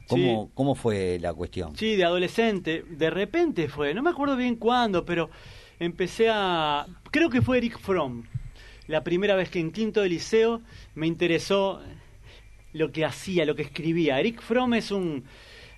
[0.08, 1.76] ¿Cómo, ¿Cómo fue la cuestión?
[1.76, 2.84] Sí, de adolescente.
[2.88, 5.30] De repente fue, no me acuerdo bien cuándo, pero
[5.78, 6.86] empecé a...
[7.10, 8.24] Creo que fue Eric Fromm.
[8.86, 10.62] La primera vez que en quinto de liceo
[10.94, 11.80] me interesó
[12.72, 14.20] lo que hacía, lo que escribía.
[14.20, 15.24] Eric Fromm es un,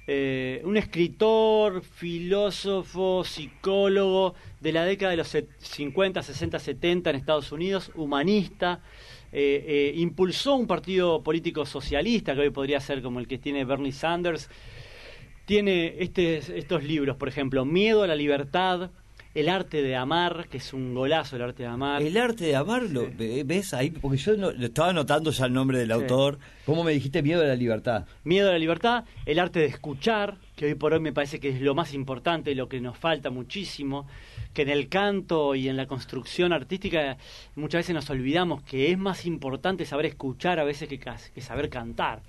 [0.06, 7.52] eh, un escritor, filósofo, psicólogo de la década de los 50, 60, 70 en Estados
[7.52, 8.80] Unidos, humanista.
[9.30, 13.64] Eh, eh, impulsó un partido político socialista, que hoy podría ser como el que tiene
[13.64, 14.48] Bernie Sanders.
[15.44, 18.90] Tiene este, estos libros, por ejemplo, Miedo a la Libertad,
[19.34, 22.02] el arte de amar, que es un golazo el arte de amar.
[22.02, 23.90] El arte de amar, lo, ¿ves ahí?
[23.90, 26.38] Porque yo no, estaba anotando ya el nombre del autor.
[26.64, 28.06] ¿Cómo me dijiste miedo a la libertad?
[28.24, 31.50] Miedo a la libertad, el arte de escuchar, que hoy por hoy me parece que
[31.50, 34.06] es lo más importante y lo que nos falta muchísimo,
[34.52, 37.16] que en el canto y en la construcción artística
[37.54, 41.68] muchas veces nos olvidamos que es más importante saber escuchar a veces que, que saber
[41.68, 42.22] cantar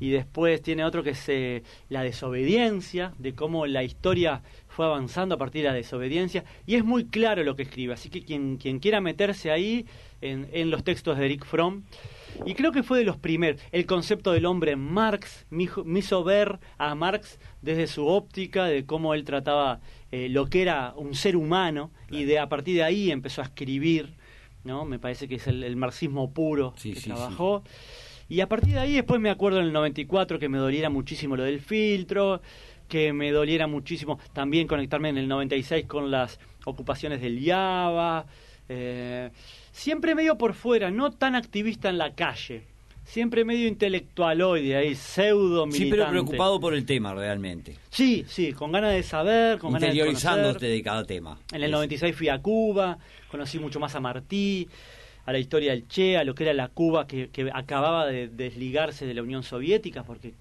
[0.00, 4.42] y después tiene otro que es eh, la desobediencia, de cómo la historia
[4.74, 8.10] fue avanzando a partir de la desobediencia, y es muy claro lo que escribe, así
[8.10, 9.86] que quien, quien quiera meterse ahí
[10.20, 11.82] en, en los textos de Eric Fromm,
[12.44, 16.24] y creo que fue de los primeros, el concepto del hombre en Marx, me, hizo
[16.24, 21.14] ver a Marx desde su óptica, de cómo él trataba eh, lo que era un
[21.14, 24.14] ser humano, y de a partir de ahí empezó a escribir,
[24.64, 24.84] ¿no?
[24.84, 27.62] Me parece que es el, marxismo puro que trabajó.
[28.28, 31.36] Y a partir de ahí después me acuerdo en el 94 que me doliera muchísimo
[31.36, 32.40] lo del filtro,
[32.94, 38.24] que me doliera muchísimo también conectarme en el 96 con las ocupaciones del Java,
[38.68, 39.30] eh,
[39.72, 42.62] siempre medio por fuera, no tan activista en la calle,
[43.04, 45.84] siempre medio intelectualoide ahí, pseudo militante.
[45.86, 47.74] Sí, pero preocupado por el tema realmente.
[47.90, 51.36] Sí, sí, con ganas de saber, con ganas de Interiorizándote de cada tema.
[51.50, 52.96] En el 96 fui a Cuba,
[53.28, 54.68] conocí mucho más a Martí,
[55.26, 59.04] a la historia del Che, a lo que era la Cuba que, acababa de desligarse
[59.04, 60.34] de la Unión Soviética porque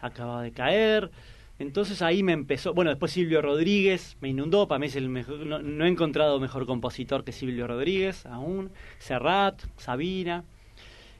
[0.00, 1.10] acababa de caer.
[1.58, 5.38] Entonces ahí me empezó, bueno, después Silvio Rodríguez me inundó, para mí es el mejor,
[5.40, 10.44] no, he encontrado mejor compositor que Silvio Rodríguez aún, Serrat, Sabina,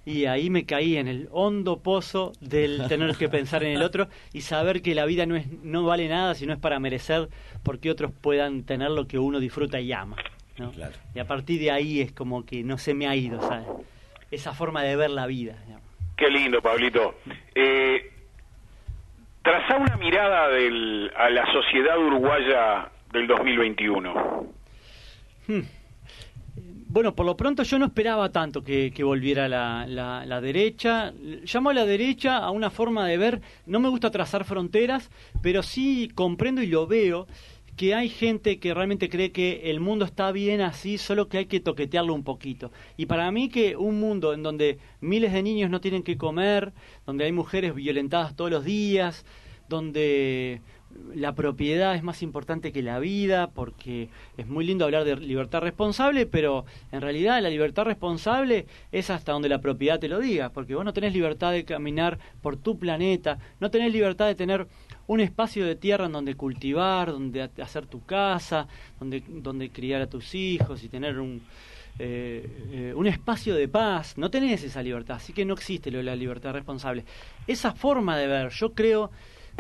[0.07, 4.09] y ahí me caí en el hondo pozo del tener que pensar en el otro
[4.33, 7.29] y saber que la vida no, es, no vale nada si no es para merecer
[7.63, 10.17] porque otros puedan tener lo que uno disfruta y ama.
[11.15, 13.41] Y a partir de ahí es como que no se me ha ido,
[14.31, 15.57] Esa forma de ver la vida.
[16.17, 17.15] Qué lindo, Pablito.
[17.55, 18.11] Eh,
[19.43, 24.47] traza una mirada del, a la sociedad uruguaya del 2021.
[25.47, 25.61] Hmm.
[26.91, 31.13] Bueno, por lo pronto yo no esperaba tanto que, volviera la, la, la, derecha.
[31.53, 35.11] Llamo a la derecha a una forma de ver, no me gusta trazar fronteras,
[35.43, 37.27] pero sí comprendo y lo veo
[37.79, 41.47] que hay gente que realmente cree que el mundo está bien así, solo que hay
[41.47, 42.73] que toquetearlo un poquito.
[42.97, 46.73] Y para mí que un mundo en donde miles de niños no tienen que comer,
[47.07, 49.25] donde hay mujeres violentadas todos los días,
[49.69, 50.61] donde
[51.15, 55.61] la propiedad es más importante que la vida, porque es muy lindo hablar de libertad
[55.61, 60.51] responsable, pero en realidad la libertad responsable es hasta donde la propiedad te lo diga,
[60.51, 64.67] porque vos no tenés libertad de caminar por tu planeta, no tenés libertad de tener
[65.09, 68.69] un espacio de tierra en donde cultivar, donde hacer tu casa,
[69.01, 71.43] donde, donde criar a tus hijos y tener un,
[71.99, 74.17] eh, eh, un espacio de paz.
[74.19, 77.05] No tenés esa libertad, así que no existe lo de la libertad responsable.
[77.47, 79.11] Esa forma de ver, yo creo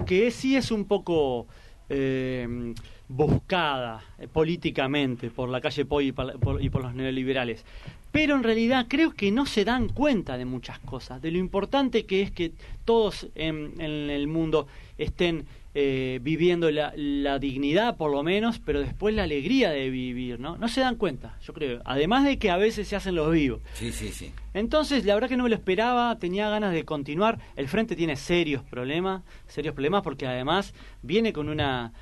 [0.07, 1.47] que sí es un poco
[1.89, 2.75] eh,
[3.09, 7.65] buscada políticamente por la calle Poi y por los neoliberales
[8.13, 12.07] pero en realidad creo que no se dan cuenta de muchas cosas, de lo importante
[12.07, 12.53] que es que
[12.85, 14.67] todos en, el mundo
[14.97, 20.57] estén eh, viviendo la, dignidad por lo menos, pero después la alegría de vivir, ¿no?
[20.57, 21.83] No se dan cuenta, yo creo.
[21.85, 23.61] Además de que a veces se hacen los vivos.
[23.75, 24.33] Sí, sí, sí.
[24.55, 27.39] Entonces, la verdad que no me lo esperaba, tenía ganas de continuar.
[27.55, 31.93] El Frente tiene serios problemas, serios problemas porque además viene con una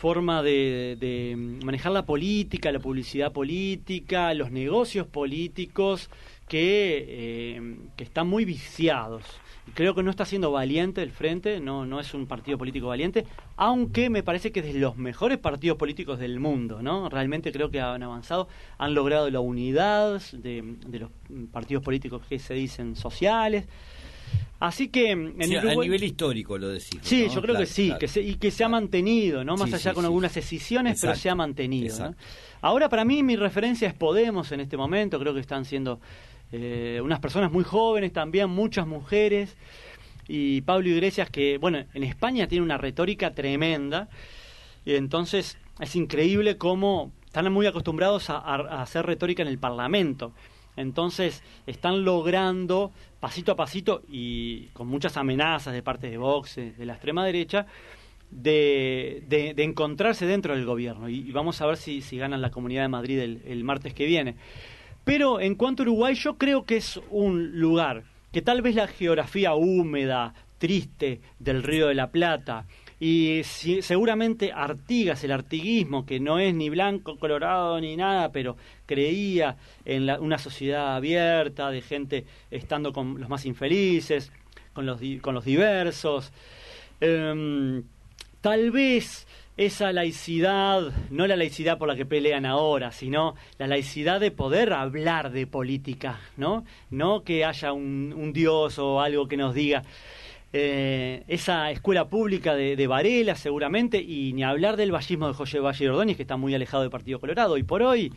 [0.00, 6.08] forma de, manejar la política, la publicidad política, los negocios políticos
[6.48, 9.22] que, eh, que están muy viciados.
[9.74, 13.26] Creo que no está siendo valiente el Frente, no, no es un partido político valiente,
[13.56, 17.10] aunque me parece que es de los mejores partidos políticos del mundo, ¿no?
[17.10, 21.10] Realmente creo que han avanzado, han logrado la unidad de, de los
[21.52, 23.66] partidos políticos que se dicen sociales,
[24.60, 27.06] Así que en a nivel histórico lo decimos.
[27.06, 30.04] Sí, yo creo que sí, que y que se ha mantenido, no más allá con
[30.04, 32.14] algunas decisiones, pero se ha mantenido.
[32.60, 35.98] Ahora para mí mi referencia es Podemos en este momento, creo que están siendo
[36.52, 39.56] eh, unas personas muy jóvenes también, muchas mujeres.
[40.28, 44.10] Y Pablo Iglesias que, bueno, en España tiene una retórica tremenda.
[44.84, 50.34] Y entonces es increíble cómo están muy acostumbrados a hacer retórica en el Parlamento
[50.76, 56.86] Entonces están logrando pasito a pasito y con muchas amenazas de parte de Vox, de
[56.86, 57.66] la extrema derecha,
[58.30, 61.08] de, de, encontrarse dentro del gobierno.
[61.08, 64.36] Y, vamos a ver si, si, ganan la Comunidad de Madrid el, martes que viene.
[65.04, 68.86] Pero en cuanto a Uruguay, yo creo que es un lugar que tal vez la
[68.86, 72.66] geografía húmeda, triste del Río de la Plata,
[73.02, 79.56] y seguramente Artigas, el artiguismo, que no es ni blanco, colorado, ni nada, pero creía
[79.86, 84.30] en una sociedad abierta, de gente estando con los más infelices,
[84.74, 86.30] con los, con los diversos.
[87.00, 87.84] Em,
[88.42, 94.20] tal vez esa laicidad, no la laicidad por la que pelean ahora, sino la laicidad
[94.20, 96.64] de poder hablar de política, ¿no?
[96.90, 99.84] No que haya un dios o algo que nos diga,
[100.52, 105.88] eh, esa escuela pública de, Varela seguramente, y ni hablar del vallismo de José Valle
[105.88, 107.56] Ordóñez, que está muy alejado del Partido Colorado.
[107.56, 108.12] Y por hoy,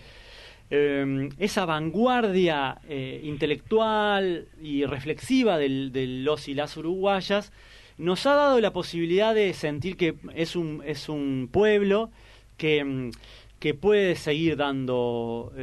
[0.71, 7.51] eh, esa vanguardia eh, intelectual y reflexiva de los y las uruguayas
[7.99, 12.09] nos ha dado la posibilidad de sentir que es un, es un pueblo
[12.57, 13.11] que,
[13.59, 15.53] que puede seguir dando,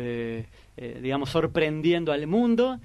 [1.02, 2.78] digamos, sorprendiendo al mundo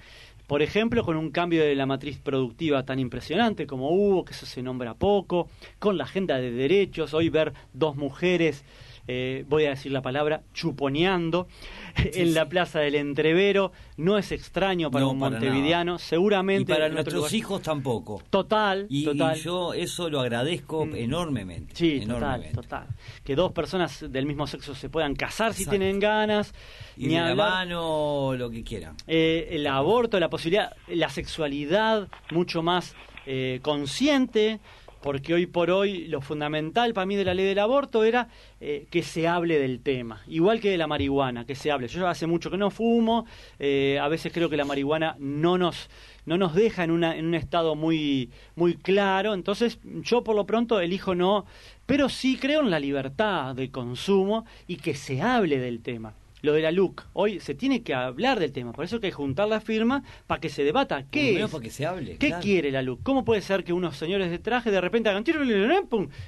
[0.47, 4.45] por ejemplo, con un cambio de la matriz productiva tan impresionante como hubo, que eso
[4.45, 8.63] se nombra poco, con la agenda de derechos, hoy ver dos mujeres
[9.07, 11.47] eh, voy a decir la palabra, chuponeando
[11.95, 13.71] en la Plaza del Entrevero.
[13.97, 16.71] No es extraño para un montevideano, seguramente.
[16.71, 18.21] Y para nuestros hijos tampoco.
[18.29, 19.35] Total, y, total.
[19.37, 20.95] yo eso lo agradezco mm.
[20.95, 21.75] enormemente.
[21.75, 22.87] Sí, total, total.
[23.23, 26.53] Que dos personas del mismo sexo se puedan casar si tienen ganas.
[26.97, 28.95] Y ni de la mano, lo que quieran.
[29.07, 32.95] Eh, el aborto, la posibilidad, la sexualidad mucho más
[33.27, 34.59] eh, consciente
[35.05, 38.27] porque hoy por hoy lo fundamental para mí de la ley del aborto era
[38.59, 41.87] eh, que se hable del tema, igual que de la marihuana, que se hable.
[41.87, 43.27] Yo hace mucho que no fumo,
[43.59, 45.91] eh, a veces creo que la marihuana no nos
[46.25, 50.47] no nos deja en, una, en un estado muy muy claro, entonces yo por lo
[50.47, 51.45] pronto elijo no,
[51.85, 56.15] pero sí creo en la libertad de consumo y que se hable del tema
[56.45, 57.05] lo de la LUC.
[57.13, 60.39] Hoy se tiene que hablar del tema, por eso hay que juntar la firma para
[60.39, 63.03] que se debata qué es, para que se hable, qué quiere la LUC.
[63.03, 65.25] ¿Cómo puede ser que unos señores de traje de repente hagan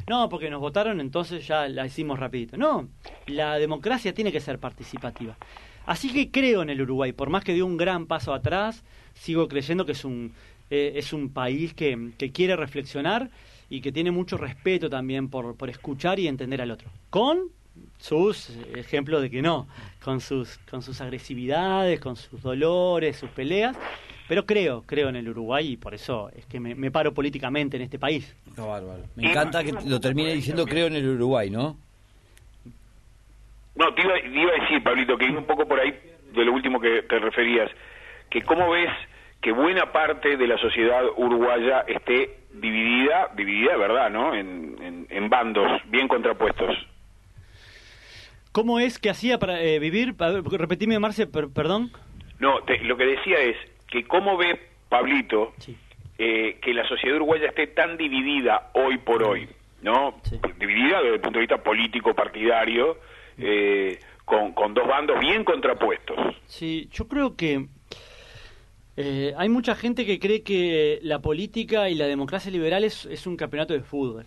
[0.07, 2.57] no, porque nos votaron, entonces ya la hicimos rapidito.
[2.57, 2.89] No,
[3.27, 5.37] la democracia tiene que ser participativa.
[5.85, 9.47] Así que creo en el Uruguay, por más que dio un gran paso atrás, sigo
[9.47, 10.33] creyendo que es un
[10.69, 13.29] eh, es un país que, que quiere reflexionar
[13.69, 16.89] y que tiene mucho respeto también por, por escuchar y entender al otro.
[17.09, 17.51] Con
[17.97, 19.67] sus ejemplos de que no,
[20.03, 23.77] con sus, con sus agresividades, con sus dolores, sus peleas,
[24.27, 27.83] pero creo, creo en el Uruguay y por eso es que me, paro políticamente en
[27.83, 28.35] este país.
[29.15, 31.77] Me encanta que lo termine diciendo creo en el Uruguay, ¿no?
[33.75, 35.93] No, te iba, a decir, Pablito, que iba un poco por ahí
[36.33, 37.69] de lo último que te referías,
[38.29, 38.89] que cómo ves
[39.39, 45.81] que buena parte de la sociedad uruguaya esté dividida, dividida, ¿verdad?, ¿no?, en, en bandos
[45.89, 46.75] bien contrapuestos.
[48.57, 50.15] ¿Cómo es que hacía para eh, vivir?
[50.17, 51.91] Repetime, Marce, perdón.
[52.39, 53.55] No, lo que decía es
[53.87, 55.53] que cómo ve Pablito
[56.17, 59.47] eh, que la sociedad uruguaya esté tan dividida hoy por hoy,
[59.83, 60.19] ¿no?
[60.57, 62.97] Dividida desde el punto de vista político, partidario,
[63.37, 66.17] eh, con, con, dos bandos bien contrapuestos.
[66.47, 67.67] Sí, yo creo que
[69.37, 73.75] hay mucha gente que cree que la política y la democracia liberal es un campeonato
[73.75, 74.25] de fútbol.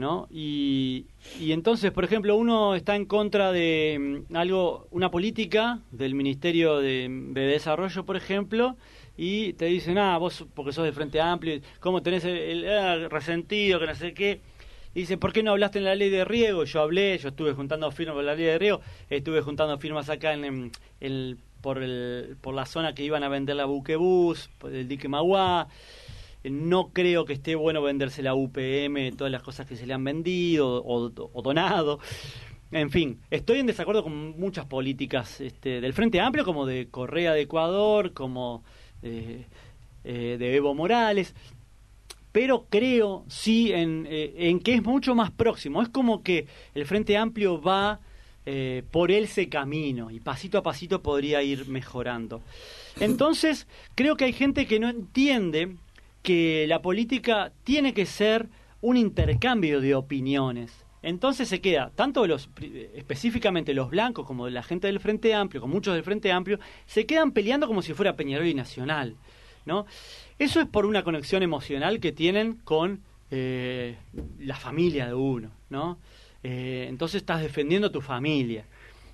[0.00, 0.26] ¿No?
[0.30, 1.06] Y,
[1.38, 6.78] y, entonces, por ejemplo, uno está en contra de mm, algo, una política del Ministerio
[6.78, 8.76] de, Desarrollo, por ejemplo,
[9.16, 13.86] y te dicen, ah, vos porque sos de Frente Amplio, ¿cómo tenés el, resentido, que
[13.86, 14.40] no sé qué?
[14.94, 16.64] Y dice, ¿por qué no hablaste en la ley de riego?
[16.64, 20.32] Yo hablé, yo estuve juntando firmas por la ley de riego, estuve juntando firmas acá
[20.32, 25.08] en, el, por, el, por la zona que iban a vender la buquebús, el dique
[25.08, 25.68] Maguá,
[26.44, 30.04] no creo que esté bueno venderse la UPM, todas las cosas que se le han
[30.04, 31.10] vendido o,
[31.42, 32.00] donado.
[32.72, 37.32] En fin, estoy en desacuerdo con muchas políticas este, del Frente Amplio, como de Correa
[37.32, 38.62] de Ecuador, como
[39.02, 39.46] eh,
[40.04, 41.34] eh, de Evo Morales,
[42.32, 45.82] pero creo sí en, eh, en, que es mucho más próximo.
[45.82, 48.00] Es como que el Frente Amplio va
[48.90, 52.42] por ese camino y pasito a pasito podría ir mejorando.
[52.98, 55.76] Entonces, creo que hay gente que no entiende
[56.22, 58.48] que la política tiene que ser
[58.80, 60.84] un intercambio de opiniones.
[61.02, 62.50] Entonces se queda, tanto los,
[62.94, 67.06] específicamente los blancos como la gente del Frente Amplio, como muchos del Frente Amplio, se
[67.06, 69.16] quedan peleando como si fuera Peñarol y Nacional.
[69.64, 69.86] ¿no?
[70.38, 73.00] Eso es por una conexión emocional que tienen con
[73.30, 73.96] eh,
[74.40, 75.50] la familia de uno.
[75.70, 75.98] ¿no?
[76.42, 78.66] Eh, entonces estás defendiendo tu familia.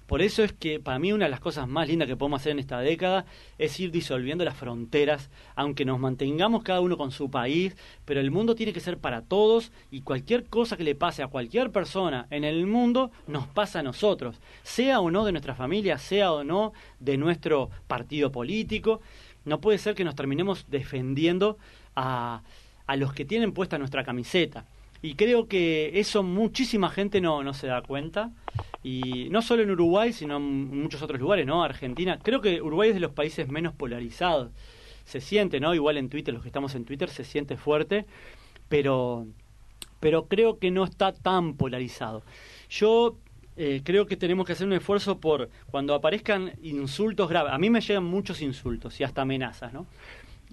[0.07, 2.53] Por eso es que para mí una de las cosas más lindas que podemos hacer
[2.53, 3.27] en esta década
[3.59, 8.31] es ir disolviendo las fronteras, aunque nos mantengamos cada uno con su país, pero el
[8.31, 12.29] mundo tiene que ser para todos y cualquier cosa que le pase a cualquier persona
[12.31, 16.45] en el mundo nos pasa a nosotros, sea o no de nuestra familia, sea o
[16.45, 19.01] no de nuestro partido político.
[19.45, 21.59] No puede ser que nos terminemos defendiendo
[21.97, 22.43] a,
[22.87, 24.67] a los que tienen puesta nuestra camiseta.
[25.03, 28.31] Y creo que eso muchísima gente no, no se da cuenta.
[28.83, 31.63] Y no solo en Uruguay, sino en muchos otros lugares, ¿no?
[31.63, 32.19] Argentina.
[32.23, 34.51] Creo que Uruguay es de los países menos polarizados.
[35.05, 35.75] Se siente, ¿no?
[35.75, 38.07] Igual en Twitter, los que estamos en Twitter, se siente fuerte.
[38.69, 39.27] Pero,
[40.01, 42.23] pero creo que no está tan polarizado.
[42.69, 43.17] Yo
[43.57, 47.53] eh, creo que tenemos que hacer un esfuerzo por cuando aparezcan insultos graves.
[47.53, 49.87] A mí me llegan muchos insultos y hasta amenazas, ¿no?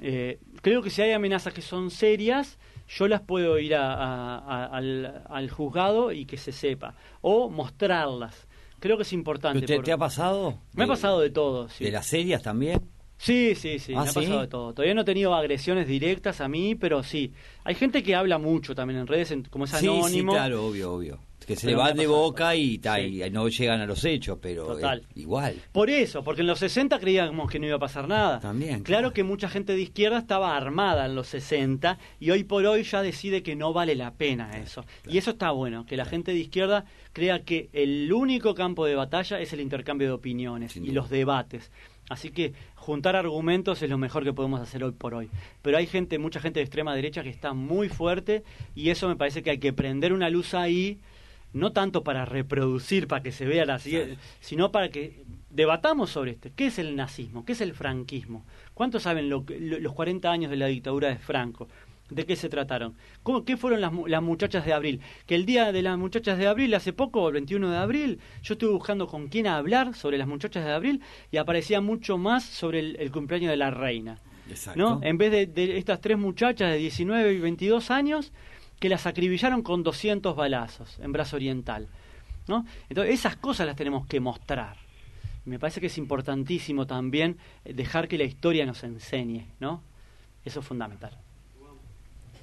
[0.02, 2.58] Eh, creo que si hay amenazas que son serias,
[2.88, 6.96] yo las puedo ir al, juzgado y que se sepa.
[7.22, 8.48] O mostrarlas.
[8.80, 9.66] Creo que es importante.
[9.66, 10.60] ¿Te, ha pasado?
[10.74, 11.68] Me ha pasado de todo.
[11.80, 12.82] ¿De las serias también?
[13.18, 14.74] Sí, sí, sí, ¿Ah, me ha pasado de todo.
[14.74, 17.32] Todavía no he tenido agresiones directas a mí, pero sí.
[17.64, 20.34] Hay gente que habla mucho también en redes, como es anónimo.
[20.34, 23.86] Sí, claro, obvio, obvio que se le van de boca y, y, no llegan a
[23.86, 24.78] los hechos, pero
[25.16, 25.56] igual.
[25.72, 28.40] Por eso, porque en los 60 creíamos que no iba a pasar nada.
[28.40, 28.84] También.
[28.84, 32.84] Claro, que mucha gente de izquierda estaba armada en los 60 y hoy por hoy
[32.84, 34.86] ya decide que no vale la pena eso.
[35.08, 38.96] Y eso está bueno, que la gente de izquierda crea que el único campo de
[38.96, 41.72] batalla es el intercambio de opiniones y los debates.
[42.10, 45.30] Así que juntar argumentos es lo mejor que podemos hacer hoy por hoy.
[45.62, 48.44] Pero hay gente, mucha gente de extrema derecha que está muy fuerte
[48.76, 51.00] y eso me parece que hay que prender una luz ahí
[51.54, 56.32] no tanto para reproducir, para que se vea la siguiente, sino para que debatamos sobre
[56.32, 56.50] esto.
[56.56, 57.46] ¿Qué es el nazismo?
[57.46, 58.44] ¿Qué es el franquismo?
[58.74, 61.68] ¿Cuántos saben lo, los 40 años de la dictadura de Franco?
[62.10, 62.96] ¿De qué se trataron?
[63.22, 65.00] ¿Cómo, ¿Qué fueron las, las, muchachas de abril?
[65.26, 68.54] Que el día de las muchachas de abril, hace poco, el 21 de abril, yo
[68.54, 71.02] estuve buscando con quién hablar sobre las muchachas de abril
[71.32, 74.20] y aparecía mucho más sobre el, cumpleaños de la reina.
[74.76, 75.00] ¿no?
[75.02, 78.34] En vez de, de estas tres muchachas de 19 y 22 años,
[78.84, 81.88] que las acribillaron con 200 balazos en Brazo Oriental.
[82.50, 82.66] ¿no?
[82.90, 84.76] Entonces, esas cosas las tenemos que mostrar.
[85.46, 89.82] Me parece que es importantísimo también eh, dejar que la historia nos enseñe, ¿no?
[90.44, 91.12] Eso es fundamental.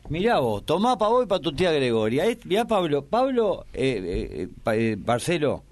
[0.08, 2.24] Mirá vos, tomá para vos y para tu tía Gregoria.
[2.46, 5.62] Mirá Pablo, Pablo, eh, eh, Marcelo.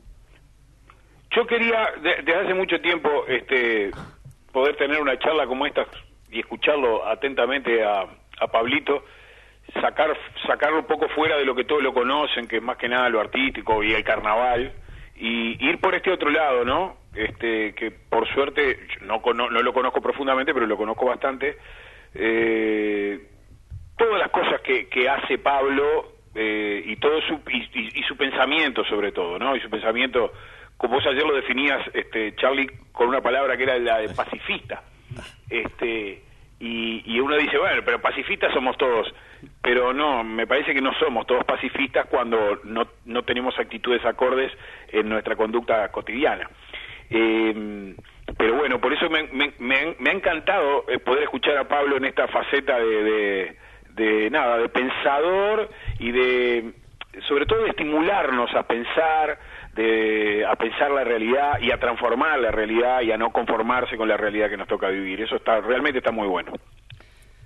[1.35, 3.91] Yo quería, desde hace mucho tiempo, este,
[4.53, 5.87] poder tener una charla como esta
[6.31, 8.03] y escucharlo atentamente a,
[8.39, 9.03] a Pablito
[9.75, 10.17] sacar
[10.47, 13.09] sacarlo un poco fuera de lo que todos lo conocen, que es más que nada
[13.09, 14.73] lo artístico y el carnaval,
[15.17, 16.97] y ir por este otro lado, ¿no?
[17.15, 21.57] Este, que por suerte no, no, lo conozco profundamente, pero lo conozco bastante.
[22.15, 23.19] Eh,
[23.97, 29.13] todas las cosas que, que hace Pablo eh, y todo su y, su pensamiento sobre
[29.13, 29.57] todo, ¿no?
[29.57, 30.33] Y su pensamiento,
[30.77, 34.83] como vos ayer lo definías, este, Charlie, con una palabra que era la de pacifista.
[35.51, 36.23] Este,
[36.61, 39.13] y, y uno dice, bueno, pero pacifistas somos todos
[39.63, 44.53] pero no, me parece que no somos todos pacifistas cuando no, no tenemos actitudes acordes
[44.89, 46.49] en nuestra conducta cotidiana.
[47.11, 47.95] Eh,
[48.37, 52.05] pero bueno, por eso me, me, me, ha encantado eh, poder escuchar a Pablo en
[52.05, 53.57] esta faceta de,
[53.95, 56.73] de, nada, de pensador y de,
[57.27, 59.39] sobre todo, de estimularnos a pensar,
[59.79, 64.09] de, a pensar la realidad y a transformar la realidad y a no conformarse con
[64.09, 65.21] la realidad que nos toca vivir.
[65.21, 66.53] Eso está realmente está muy bueno.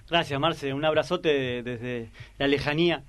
[0.08, 0.72] Gracias, Marce.
[0.72, 2.08] Un abrazote desde
[2.38, 3.02] la lejanía.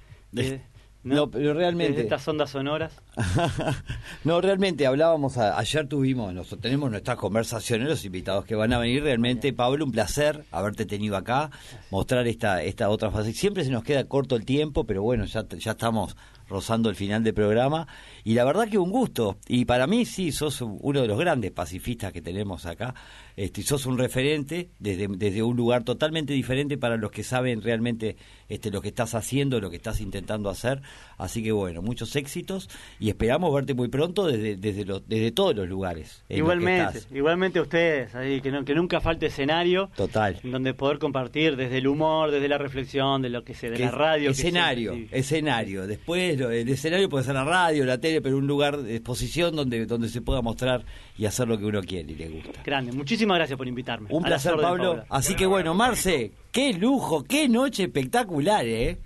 [1.03, 1.30] ¿no?
[1.30, 1.93] pero realmente.
[1.93, 3.01] Desde estas ondas sonoras.
[4.26, 9.03] no, realmente hablábamos, ayer tuvimos, nosotros tenemos nuestras conversaciones, los invitados que van a venir.
[9.03, 11.49] Realmente, Pablo, un placer haberte tenido acá,
[11.91, 13.32] mostrar esta, esta otra fase.
[13.34, 16.17] Siempre se nos queda corto el tiempo, pero bueno, ya, ya estamos
[16.53, 17.87] rozando el final del programa.
[18.23, 19.37] Y la verdad que un gusto.
[19.47, 22.93] Y para mí sí, sos uno de los grandes pacifistas que tenemos acá.
[23.35, 28.15] Este, sos un referente desde, desde un lugar totalmente diferente para los que saben realmente
[28.47, 30.81] este, lo que estás haciendo, lo que estás intentando hacer.
[31.24, 32.69] Así que bueno, muchos éxitos
[32.99, 36.21] y esperamos verte muy pronto desde, desde, desde todos los lugares.
[36.28, 39.89] Igualmente, igualmente ustedes, ahí, que, que nunca falte escenario.
[39.95, 40.38] Total.
[40.43, 43.91] Donde poder compartir desde el humor, desde la reflexión, de lo que sea, de la
[43.91, 44.32] radio.
[44.32, 45.88] Escenario, escenario.
[45.88, 49.86] Después el escenario puede ser la radio, la tele, pero un lugar de exposición donde,
[49.86, 50.84] donde se pueda mostrar
[51.17, 52.63] y hacer lo que uno quiere y le gusta.
[52.65, 54.09] Grande, muchísimas gracias por invitarme.
[54.11, 55.05] Un placer, Pablo.
[55.07, 58.99] Así que bueno, Marce, qué lujo, qué noche espectacular, ¿eh?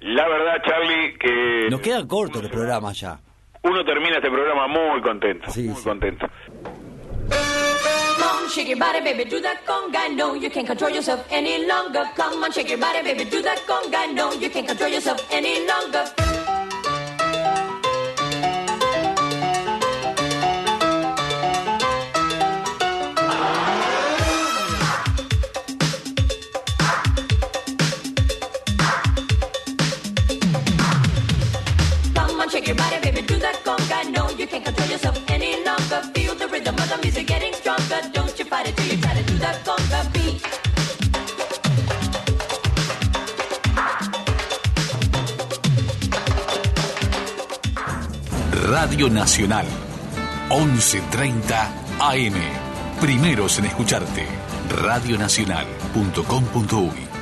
[0.00, 1.68] La verdad, Charlie, que...
[1.70, 3.20] Nos quedan cortos los programas ya.
[3.62, 6.26] Uno termina este programa muy contento, muy contento.
[7.28, 10.08] Come on, shake your body, baby, do that conga.
[10.14, 12.04] No, you can't control yourself any longer.
[12.16, 14.14] Come on, shake your body, baby, do that conga.
[14.14, 16.04] No, you can't control yourself any longer.
[33.90, 34.10] Conga.
[34.10, 36.00] No, you can't control yourself any longer.
[36.14, 38.00] Feel the rhythm of the music getting stronger.
[38.12, 40.46] Don't you fight it till you try to do that conga beat.
[48.70, 49.66] Radio Nacional,
[50.48, 51.68] 11.30
[52.00, 52.34] AM.
[53.00, 54.26] Primeros en escucharte.
[54.70, 57.19] Radionacional.com.uy